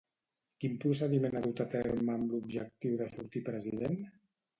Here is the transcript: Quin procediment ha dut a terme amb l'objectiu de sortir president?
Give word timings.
Quin 0.63 0.77
procediment 0.85 1.37
ha 1.39 1.43
dut 1.47 1.61
a 1.65 1.67
terme 1.73 2.13
amb 2.15 2.33
l'objectiu 2.37 2.95
de 3.03 3.09
sortir 3.13 3.43
president? 3.51 4.01